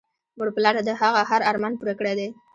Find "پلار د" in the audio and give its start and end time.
0.55-0.89